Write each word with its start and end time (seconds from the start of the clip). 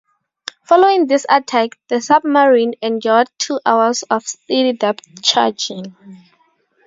Following 0.63 1.05
this 1.05 1.27
attack, 1.29 1.77
the 1.87 2.01
submarine 2.01 2.73
endured 2.81 3.29
two 3.37 3.59
hours 3.63 4.01
of 4.09 4.25
steady 4.25 4.73
depth 4.73 5.21
charging. 5.21 5.95